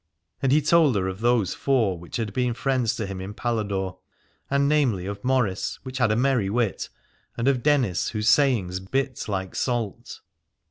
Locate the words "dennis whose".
7.61-8.27